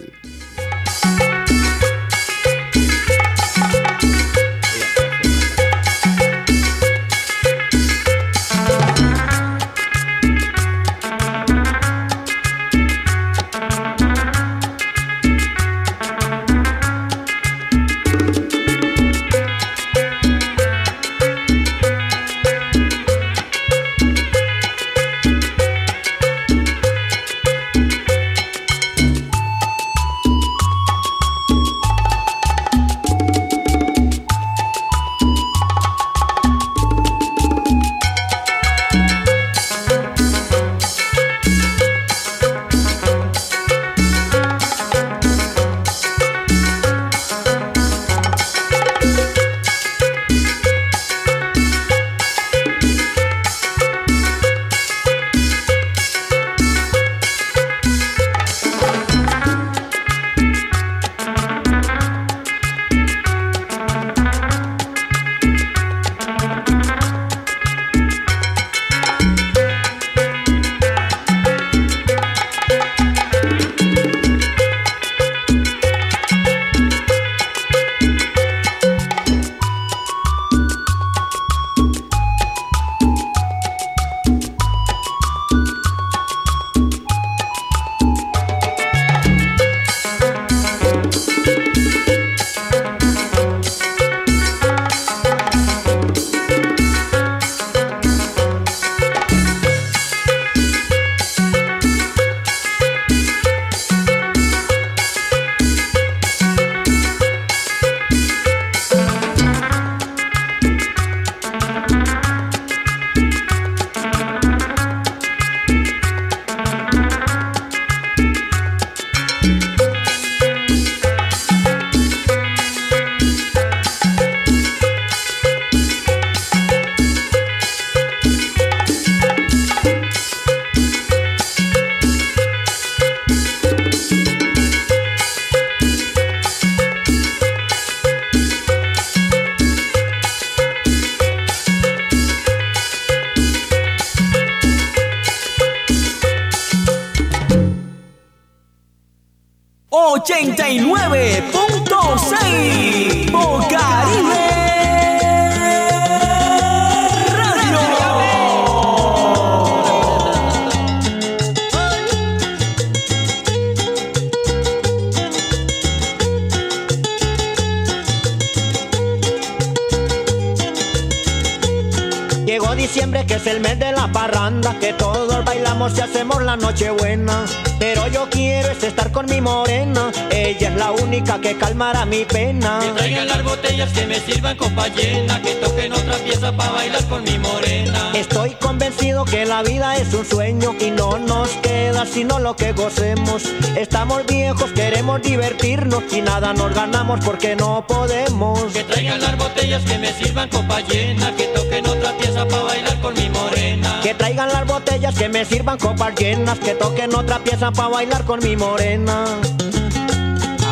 Diciembre 173.04 173.26
que 173.26 173.34
es 173.34 173.48
el 173.48 173.60
mes 173.60 173.78
de 173.80 173.92
la 173.92 174.10
parranda 174.14 174.78
Que 174.80 174.94
todos 174.94 175.44
bailamos 175.44 175.98
y 175.98 176.02
hacemos 176.02 176.42
la 176.42 176.56
noche 176.56 176.90
buena. 176.92 177.46
Pero 177.78 178.08
yo 178.08 178.30
quiero 178.30 178.70
es 178.72 178.84
estar 178.84 179.12
con 179.12 179.26
mi 179.26 179.42
morena 179.42 180.10
Ella 180.32 180.70
es 180.70 180.76
la 180.76 180.92
única 180.92 181.42
que 181.42 181.58
calmará 181.58 182.06
mi 182.06 182.24
pena. 182.24 182.80
Que 182.80 182.92
traigan 182.92 183.28
las 183.28 183.44
botellas 183.44 183.92
que 183.92 184.06
me 184.06 184.20
sirvan 184.22 184.56
copa 184.56 184.88
llena, 184.88 185.42
que 185.42 185.56
toquen 185.56 185.92
otra 185.92 186.16
pieza 186.18 186.56
para 186.56 186.72
bailar 186.72 187.04
con 187.10 187.24
mi 187.24 187.38
morena. 187.40 188.12
Estoy 188.14 188.52
convencido 188.52 189.26
que 189.26 189.46
la 189.46 189.64
vida 189.64 189.98
es 189.98 190.14
un 190.14 190.26
sueño 190.26 190.76
Y 190.80 190.92
no 190.92 191.18
nos 191.18 191.50
queda 191.62 192.06
sino 192.06 192.40
lo 192.40 192.56
que 192.56 192.72
gocemos. 192.72 193.44
Estamos 193.76 194.26
viejos, 194.26 194.72
queremos 194.72 195.22
divertirnos 195.22 196.04
Y 196.12 196.22
nada 196.22 196.54
nos 196.54 196.74
ganamos 196.74 197.20
porque 197.26 197.56
no 197.56 197.86
podemos. 197.86 198.62
Que 198.72 198.84
traigan 198.84 199.20
las 199.20 199.38
botellas 199.38 199.84
que 199.84 199.98
me 199.98 200.14
sirvan 200.14 200.50
copa 200.50 200.80
llena, 200.82 201.36
que 201.36 201.46
toquen 201.48 201.86
otra 201.88 202.18
pieza 202.18 202.48
para 202.48 202.64
bailar 202.64 202.93
con 203.04 203.14
mi 203.16 203.30
morena. 203.30 204.00
Que 204.02 204.14
traigan 204.14 204.48
las 204.48 204.66
botellas 204.66 205.14
que 205.14 205.28
me 205.28 205.44
sirvan 205.44 205.78
copas 205.78 206.16
llenas, 206.16 206.58
que 206.60 206.74
toquen 206.74 207.14
otra 207.14 207.40
pieza 207.40 207.70
para 207.72 207.90
bailar 207.90 208.24
con 208.24 208.40
mi 208.40 208.56
morena. 208.56 209.26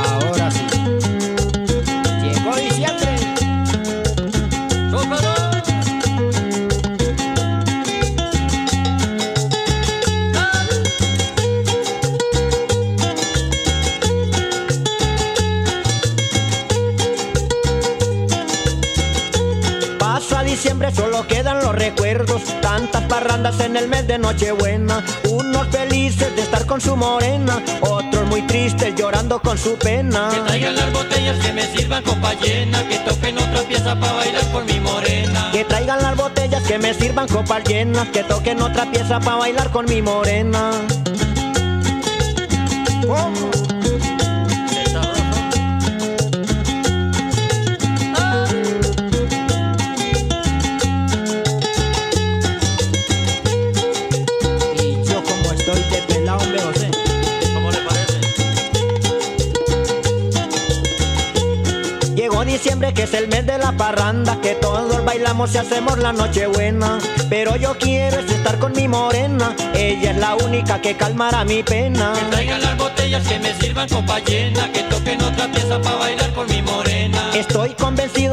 Ahora 0.09 0.49
sí. 0.49 0.65
Llegó 2.23 2.55
diciembre. 2.55 3.09
A 20.33 20.43
diciembre, 20.43 20.91
solo 20.91 21.27
quedan 21.27 21.59
los 21.59 21.75
recuerdos. 21.75 22.00
Parrandas 23.11 23.59
en 23.59 23.75
el 23.75 23.89
mes 23.89 24.07
de 24.07 24.17
Nochebuena. 24.17 25.03
Unos 25.29 25.67
felices 25.67 26.33
de 26.33 26.43
estar 26.43 26.65
con 26.65 26.79
su 26.79 26.95
morena, 26.95 27.61
otros 27.81 28.25
muy 28.27 28.41
tristes 28.43 28.95
llorando 28.95 29.41
con 29.41 29.57
su 29.57 29.75
pena. 29.75 30.29
Que 30.33 30.39
traigan 30.39 30.75
las 30.77 30.93
botellas 30.93 31.37
que 31.45 31.51
me 31.51 31.63
sirvan 31.75 32.03
copa 32.05 32.33
llena, 32.35 32.87
que 32.87 32.99
toquen 32.99 33.37
otra 33.37 33.63
pieza 33.63 33.99
para 33.99 34.13
bailar 34.13 34.51
con 34.53 34.65
mi 34.65 34.79
morena. 34.79 35.49
Que 35.51 35.65
traigan 35.65 36.01
las 36.01 36.15
botellas 36.15 36.63
que 36.63 36.77
me 36.77 36.93
sirvan 36.93 37.27
copas 37.27 37.65
llenas, 37.65 38.07
que 38.07 38.23
toquen 38.23 38.61
otra 38.61 38.89
pieza 38.89 39.19
para 39.19 39.35
bailar 39.35 39.71
con 39.71 39.87
mi 39.87 40.01
morena. 40.01 40.71
¿Cómo? 43.05 43.70
Diciembre 62.91 62.93
que 62.93 63.03
es 63.03 63.13
el 63.13 63.27
mes 63.27 63.45
de 63.45 63.57
la 63.57 63.71
parranda 63.73 64.39
Que 64.41 64.55
todos 64.55 65.03
bailamos 65.03 65.53
y 65.55 65.57
hacemos 65.57 65.97
la 65.97 66.13
noche 66.13 66.47
buena 66.47 66.99
Pero 67.29 67.55
yo 67.55 67.77
quiero 67.77 68.19
es 68.19 68.31
estar 68.31 68.59
con 68.59 68.73
mi 68.73 68.87
morena 68.87 69.55
Ella 69.73 70.11
es 70.11 70.17
la 70.17 70.35
única 70.35 70.81
que 70.81 70.95
calmará 70.95 71.43
mi 71.43 71.63
pena 71.63 72.13
Que 72.13 72.25
traigan 72.25 72.61
las 72.61 72.77
botellas 72.77 73.27
que 73.27 73.39
me 73.39 73.53
sirvan 73.55 73.89
copa 73.89 74.19
llena, 74.19 74.71
que 74.71 74.83
toquen 74.83 75.21
otra 75.21 75.51
pieza 75.51 75.81
para 75.81 75.95
bailar 75.95 76.33
con 76.33 76.47
mi 76.47 76.61
morena. 76.61 77.31
Estoy 77.33 77.69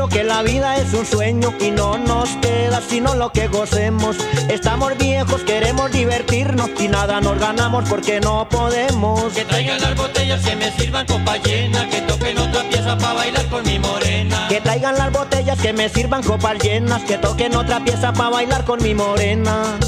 que 0.07 0.23
la 0.23 0.43
vida 0.43 0.77
es 0.77 0.93
un 0.93 1.05
sueño 1.05 1.53
Y 1.61 1.71
no 1.71 1.99
nos 1.99 2.29
queda 2.37 2.81
sino 2.89 3.15
lo 3.15 3.33
que 3.33 3.49
gocemos. 3.49 4.17
Estamos 4.49 4.97
viejos, 4.99 5.43
queremos 5.43 5.91
divertirnos 5.91 6.71
Y 6.79 6.89
nada 6.89 7.21
nos 7.21 7.39
ganamos 7.39 7.89
porque 7.89 8.21
no 8.21 8.49
podemos. 8.49 9.33
Que 9.33 9.45
traigan 9.45 9.81
las 9.81 9.97
botellas 9.97 10.45
que 10.45 10.55
me 10.55 10.71
sirvan 10.73 11.07
copa 11.07 11.37
llena, 11.39 11.89
que 11.89 12.03
toquen 12.03 12.39
otra 12.39 12.63
pieza 12.69 12.97
para 12.97 13.15
bailar 13.15 13.47
con 13.49 13.65
mi 13.65 13.79
morena. 13.79 14.47
Que 14.49 14.61
traigan 14.61 14.97
las 14.97 15.13
botellas 15.13 15.59
que 15.61 15.73
me 15.73 15.89
sirvan 15.89 16.23
copas 16.23 16.59
llenas 16.59 17.03
Que 17.03 17.19
toquen 17.19 17.55
otra 17.55 17.81
pieza 17.81 18.13
para 18.13 18.31
bailar 18.31 18.65
con 18.65 18.83
mi 18.83 18.95
morena 18.95 19.79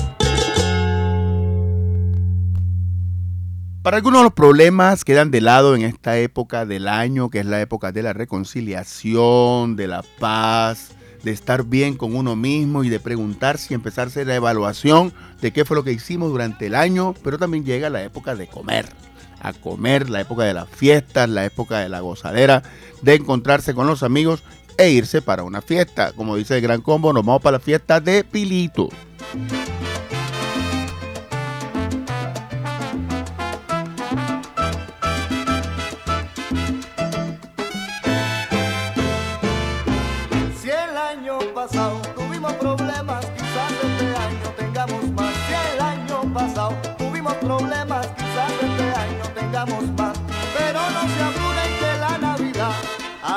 Para 3.83 3.97
algunos 3.97 4.23
los 4.23 4.35
problemas 4.35 5.07
quedan 5.07 5.31
de 5.31 5.41
lado 5.41 5.75
en 5.75 5.81
esta 5.81 6.19
época 6.19 6.67
del 6.67 6.87
año, 6.87 7.31
que 7.31 7.41
es 7.41 7.47
la 7.47 7.63
época 7.63 7.93
de 7.93 8.03
la 8.03 8.13
reconciliación, 8.13 9.75
de 9.75 9.89
la 9.89 10.05
paz, 10.19 10.91
de 11.23 11.31
estar 11.31 11.65
bien 11.65 11.97
con 11.97 12.15
uno 12.15 12.37
mismo 12.37 12.85
y 12.85 12.91
de 12.91 13.01
preguntarse 13.01 13.69
y 13.71 13.75
empezar 13.75 14.05
a 14.05 14.07
hacer 14.09 14.27
la 14.27 14.35
evaluación 14.35 15.15
de 15.41 15.53
qué 15.53 15.65
fue 15.65 15.77
lo 15.77 15.85
que 15.85 15.93
hicimos 15.93 16.31
durante 16.31 16.67
el 16.67 16.75
año, 16.75 17.15
pero 17.25 17.39
también 17.39 17.65
llega 17.65 17.89
la 17.89 18.03
época 18.03 18.35
de 18.35 18.49
comer, 18.49 18.87
a 19.41 19.55
comer, 19.55 20.11
la 20.11 20.21
época 20.21 20.45
de 20.45 20.53
las 20.53 20.69
fiestas, 20.69 21.31
la 21.31 21.47
época 21.47 21.79
de 21.79 21.89
la 21.89 22.01
gozadera, 22.01 22.63
de 23.01 23.15
encontrarse 23.15 23.73
con 23.73 23.87
los 23.87 24.03
amigos 24.03 24.43
e 24.77 24.91
irse 24.91 25.23
para 25.23 25.43
una 25.43 25.63
fiesta. 25.63 26.13
Como 26.13 26.37
dice 26.37 26.57
el 26.57 26.61
Gran 26.61 26.83
Combo, 26.83 27.15
nos 27.15 27.25
vamos 27.25 27.41
para 27.41 27.57
la 27.57 27.65
fiesta 27.65 27.99
de 27.99 28.25
Pilito. 28.25 28.91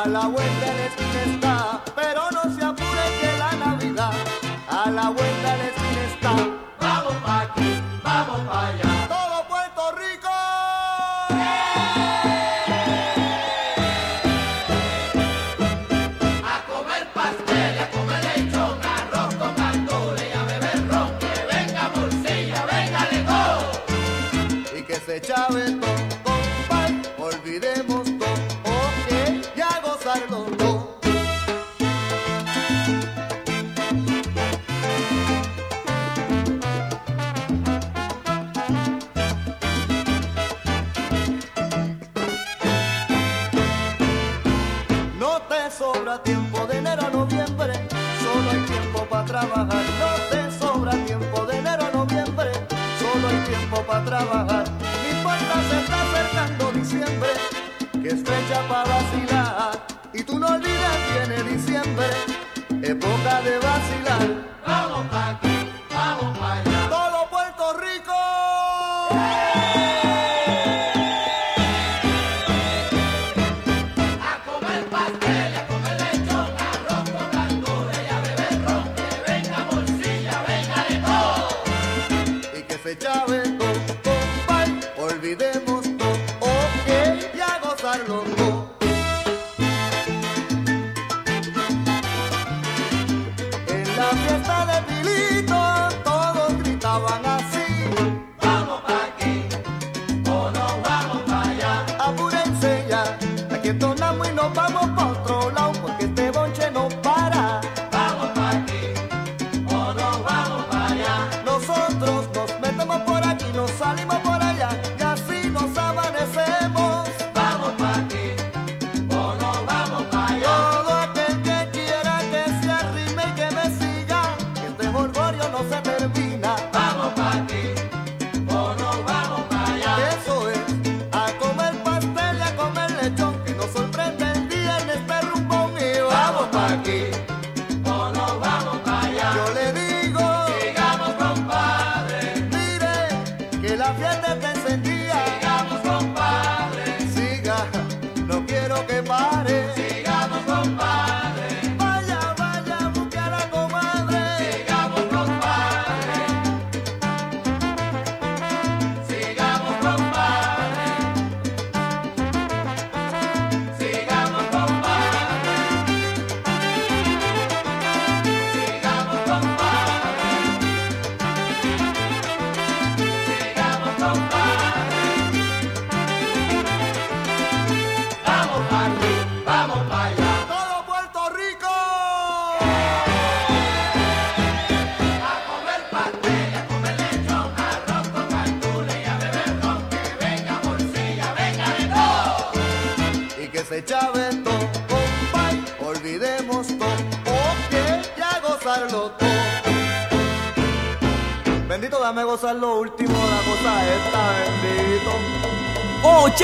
La 0.06 0.28
vuelta 0.28 0.43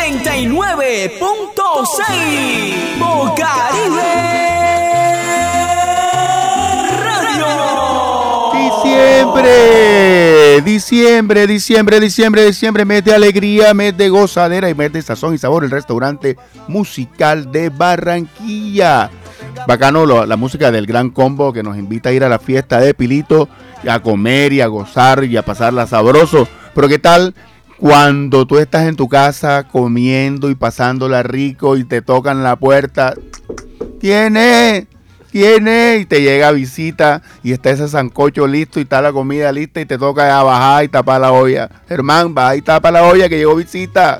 89.6 0.09 2.97
Bocaribe 2.97 4.01
Radio. 7.03 7.45
Diciembre, 8.51 10.61
diciembre, 10.63 11.45
diciembre, 11.45 11.99
diciembre, 11.99 12.43
diciembre, 12.45 12.85
mes 12.85 13.05
de 13.05 13.13
alegría, 13.13 13.75
mes 13.75 13.95
de 13.95 14.09
gozadera 14.09 14.67
y 14.67 14.73
mes 14.73 14.91
de 14.91 15.03
sazón 15.03 15.35
y 15.35 15.37
sabor, 15.37 15.63
el 15.63 15.69
restaurante 15.69 16.37
musical 16.67 17.51
de 17.51 17.69
Barranquilla. 17.69 19.11
Bacano 19.67 20.25
la 20.25 20.37
música 20.37 20.71
del 20.71 20.87
gran 20.87 21.11
combo 21.11 21.53
que 21.53 21.61
nos 21.61 21.77
invita 21.77 22.09
a 22.09 22.13
ir 22.13 22.23
a 22.23 22.29
la 22.29 22.39
fiesta 22.39 22.79
de 22.79 22.95
Pilito, 22.95 23.47
a 23.87 23.99
comer 23.99 24.53
y 24.53 24.61
a 24.61 24.67
gozar 24.67 25.23
y 25.25 25.37
a 25.37 25.45
pasarla 25.45 25.85
sabroso. 25.85 26.47
Pero 26.73 26.87
qué 26.87 26.97
tal 26.97 27.35
cuando 27.79 28.45
tú 28.45 28.57
estás 28.57 28.87
en 28.87 28.95
tu 28.95 29.07
casa 29.07 29.63
comiendo 29.63 30.49
y 30.49 30.55
pasándola 30.55 31.23
rico 31.23 31.77
y 31.77 31.85
te 31.85 32.01
tocan 32.01 32.43
la 32.43 32.57
puerta, 32.57 33.13
tiene, 33.99 34.87
tiene, 35.31 35.97
y 36.01 36.05
te 36.05 36.21
llega 36.21 36.51
visita 36.51 37.21
y 37.41 37.53
está 37.53 37.69
ese 37.69 37.87
sancocho 37.87 38.47
listo 38.47 38.79
y 38.79 38.83
está 38.83 39.01
la 39.01 39.13
comida 39.13 39.51
lista 39.51 39.79
y 39.79 39.85
te 39.85 39.97
toca 39.97 40.27
ya 40.27 40.43
bajar 40.43 40.83
y 40.83 40.87
tapar 40.89 41.21
la 41.21 41.31
olla. 41.31 41.69
Germán, 41.87 42.35
va 42.37 42.55
y 42.55 42.61
tapa 42.61 42.91
la 42.91 43.03
olla 43.03 43.29
que 43.29 43.37
llegó 43.37 43.55
visita. 43.55 44.19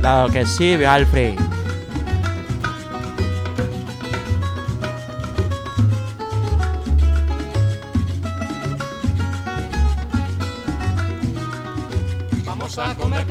Claro 0.00 0.32
que 0.32 0.46
sí, 0.46 0.74
Alfred. 0.84 1.34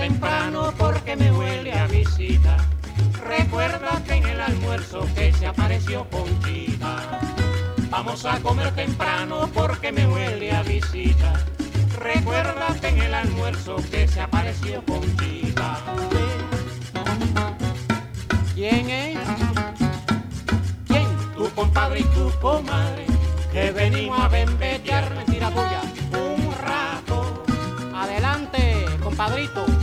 Temprano 0.08 0.74
porque 0.78 1.18
me 1.18 1.30
huele 1.34 1.74
a 1.74 1.86
visita. 1.88 2.56
Recuerda 3.26 4.02
que 4.06 4.14
en 4.14 4.26
el 4.26 4.40
almuerzo 4.40 5.06
que 5.14 5.34
se 5.34 5.46
apareció 5.46 6.08
Conchita. 6.10 7.20
Vamos 7.90 8.24
a 8.24 8.40
comer 8.40 8.72
temprano 8.74 9.50
porque 9.54 9.92
me 9.92 10.08
huele 10.08 10.54
a 10.54 10.64
visita. 10.64 11.34
Recuerda 12.00 12.68
que 12.80 12.88
en 12.88 13.02
el 13.02 13.14
almuerzo 13.14 13.76
que 13.92 14.08
se 14.08 14.22
apareció 14.22 14.82
Conchita. 14.86 15.78
¿Quién 18.56 18.90
es? 18.90 19.20
¿Quién? 20.88 21.08
Tu 21.36 21.50
compadre 21.50 22.00
y 22.00 22.04
tu 22.16 22.32
comadre. 22.40 23.06
Que 23.52 23.72
venimos 23.72 24.18
a 24.22 24.30
bembetear 24.30 25.14
mentira 25.14 25.50
tuya 25.50 25.82
un 26.14 26.54
rato. 26.66 27.44
Adelante, 27.94 28.86
compadrito. 29.04 29.77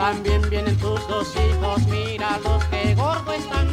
También 0.00 0.40
vienen 0.48 0.74
tus 0.78 1.06
dos 1.08 1.28
hijos, 1.36 1.86
mira 1.88 2.40
los 2.42 2.64
que 2.64 2.94
gordo 2.94 3.32
están. 3.34 3.68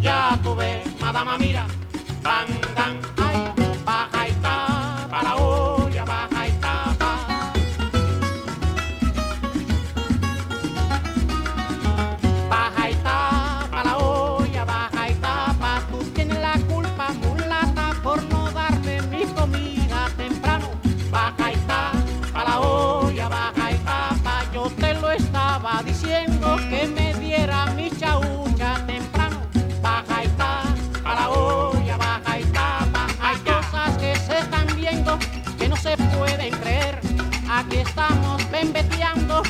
Ya 0.00 0.40
tú 0.42 0.56
madama, 1.02 1.36
mira, 1.36 1.66
van, 2.22 2.46
dan, 2.74 3.67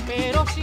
pero 0.08 0.46
sin 0.46 0.57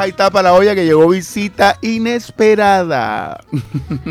Baja 0.00 0.08
y 0.08 0.12
tapa 0.12 0.42
la 0.42 0.54
olla 0.54 0.74
que 0.74 0.86
llegó 0.86 1.06
visita 1.08 1.76
inesperada. 1.82 3.38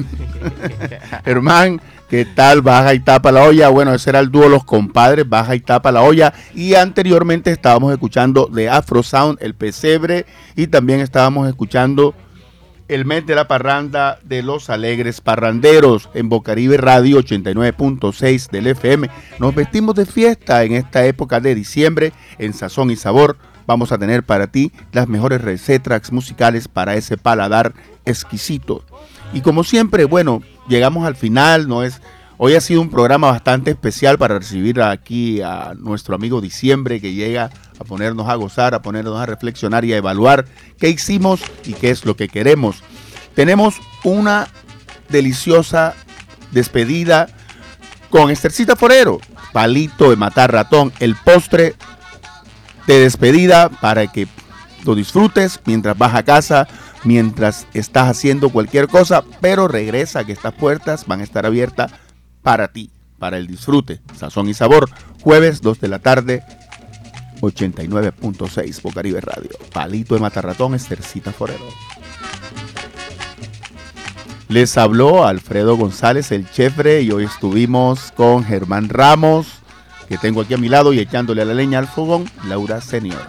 Germán, 1.25 1.81
¿qué 2.07 2.25
tal? 2.25 2.61
Baja 2.61 2.93
y 2.93 2.99
tapa 2.99 3.31
la 3.31 3.41
olla. 3.41 3.69
Bueno, 3.69 3.95
ese 3.95 4.11
era 4.11 4.19
el 4.19 4.29
dúo 4.29 4.49
Los 4.49 4.65
Compadres, 4.65 5.27
Baja 5.27 5.55
y 5.55 5.61
tapa 5.61 5.91
la 5.91 6.03
olla. 6.03 6.31
Y 6.53 6.75
anteriormente 6.75 7.49
estábamos 7.49 7.91
escuchando 7.91 8.45
de 8.45 8.69
Afro 8.69 9.01
Sound, 9.01 9.39
El 9.41 9.55
Pesebre. 9.55 10.27
Y 10.55 10.67
también 10.67 10.99
estábamos 10.99 11.47
escuchando 11.47 12.13
el 12.87 13.05
mes 13.05 13.25
de 13.25 13.33
la 13.33 13.47
parranda 13.47 14.19
de 14.23 14.43
los 14.43 14.69
alegres 14.69 15.21
parranderos 15.21 16.09
en 16.13 16.29
Bocaribe 16.29 16.77
Radio 16.77 17.17
89.6 17.17 18.51
del 18.51 18.67
FM. 18.67 19.09
Nos 19.39 19.55
vestimos 19.55 19.95
de 19.95 20.05
fiesta 20.05 20.63
en 20.63 20.73
esta 20.73 21.03
época 21.05 21.39
de 21.39 21.55
diciembre 21.55 22.13
en 22.37 22.53
Sazón 22.53 22.91
y 22.91 22.95
Sabor. 22.95 23.37
Vamos 23.69 23.91
a 23.91 23.99
tener 23.99 24.23
para 24.23 24.47
ti 24.47 24.71
las 24.93 25.07
mejores 25.07 25.41
recetas 25.41 26.11
musicales 26.11 26.67
para 26.67 26.95
ese 26.95 27.17
paladar 27.17 27.75
exquisito. 28.03 28.83
Y 29.31 29.41
como 29.41 29.63
siempre, 29.63 30.05
bueno, 30.05 30.41
llegamos 30.67 31.05
al 31.05 31.15
final, 31.15 31.67
no 31.67 31.83
es 31.83 32.01
Hoy 32.39 32.55
ha 32.55 32.61
sido 32.61 32.81
un 32.81 32.89
programa 32.89 33.29
bastante 33.29 33.69
especial 33.69 34.17
para 34.17 34.39
recibir 34.39 34.81
aquí 34.81 35.41
a 35.41 35.75
nuestro 35.77 36.15
amigo 36.15 36.41
Diciembre 36.41 36.99
que 36.99 37.13
llega 37.13 37.51
a 37.79 37.83
ponernos 37.83 38.27
a 38.27 38.35
gozar, 38.35 38.73
a 38.73 38.81
ponernos 38.81 39.19
a 39.19 39.27
reflexionar 39.27 39.85
y 39.85 39.93
a 39.93 39.97
evaluar 39.97 40.45
qué 40.79 40.89
hicimos 40.89 41.39
y 41.63 41.73
qué 41.73 41.91
es 41.91 42.05
lo 42.05 42.15
que 42.15 42.27
queremos. 42.27 42.81
Tenemos 43.35 43.75
una 44.03 44.47
deliciosa 45.09 45.93
despedida 46.51 47.27
con 48.09 48.31
Estercita 48.31 48.75
Forero, 48.75 49.19
palito 49.53 50.09
de 50.09 50.15
matar 50.15 50.51
ratón, 50.51 50.91
el 50.99 51.15
postre 51.15 51.75
de 52.89 53.01
despedida 53.01 53.69
para 53.69 54.07
que 54.07 54.27
lo 54.83 54.95
disfrutes 54.95 55.59
mientras 55.65 55.95
vas 55.95 56.15
a 56.15 56.23
casa, 56.23 56.67
mientras 57.03 57.67
estás 57.75 58.09
haciendo 58.09 58.49
cualquier 58.49 58.87
cosa, 58.87 59.23
pero 59.41 59.67
regresa 59.67 60.23
que 60.23 60.31
estas 60.31 60.55
puertas 60.55 61.05
van 61.05 61.19
a 61.19 61.23
estar 61.23 61.45
abiertas 61.45 61.91
para 62.41 62.69
ti, 62.69 62.89
para 63.19 63.37
el 63.37 63.45
disfrute, 63.45 64.01
sazón 64.17 64.49
y 64.49 64.55
sabor. 64.55 64.89
Jueves 65.21 65.61
2 65.61 65.79
de 65.79 65.87
la 65.87 65.99
tarde, 65.99 66.43
89.6 67.41 68.81
Bocaribe 68.81 69.21
Radio. 69.21 69.51
Palito 69.71 70.15
de 70.15 70.21
Matarratón, 70.21 70.73
Estercita 70.73 71.31
Forero. 71.31 71.65
Les 74.47 74.79
habló 74.79 75.27
Alfredo 75.27 75.77
González, 75.77 76.31
el 76.31 76.49
chefre, 76.49 77.03
y 77.03 77.11
hoy 77.11 77.25
estuvimos 77.25 78.11
con 78.13 78.43
Germán 78.43 78.89
Ramos, 78.89 79.58
que 80.09 80.17
tengo 80.17 80.41
aquí 80.41 80.55
a 80.55 80.57
mi 80.57 80.67
lado 80.69 80.91
y 80.91 80.99
echándole 80.99 81.43
a 81.43 81.45
la 81.45 81.53
leña 81.53 81.77
al 81.77 81.87
fogón, 81.87 82.29
Laura 82.47 82.81
Senior. 82.81 83.21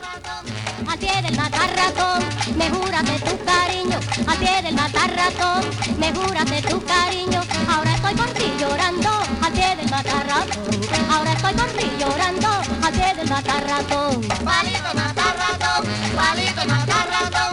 Al 0.88 0.98
pie 0.98 1.12
del 1.22 1.36
matarratón, 1.36 2.22
me 2.56 2.70
juras 2.70 3.04
de 3.04 3.18
tu 3.18 3.38
cariño. 3.44 3.98
Al 4.26 4.38
pie 4.38 4.62
del 4.62 4.74
matarratón, 4.74 5.64
me 5.98 6.10
juras 6.14 6.50
de 6.50 6.62
tu 6.62 6.82
cariño. 6.82 7.42
Ahora 7.68 7.94
estoy 7.94 8.14
por 8.14 8.30
ti 8.30 8.44
llorando, 8.58 9.10
al 9.42 9.52
pie 9.52 9.76
del 9.76 9.90
matarratón. 9.90 10.56
Ahora 11.12 11.32
estoy 11.32 11.52
por 11.52 11.68
ti 11.68 11.86
llorando, 12.00 12.48
al 12.82 12.92
pie 12.94 13.14
del 13.14 13.28
matarratón. 13.28 14.22
Palito 14.22 14.90
matarratón, 14.94 15.84
palito 16.16 16.62
matarratón, 16.66 17.49